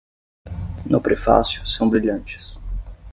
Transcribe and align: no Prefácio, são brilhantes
no 0.89 0.99
Prefácio, 0.99 1.63
são 1.67 1.87
brilhantes 1.87 2.57